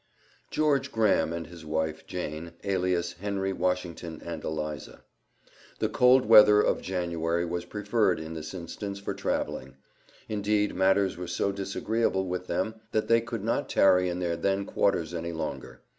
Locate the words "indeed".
10.27-10.73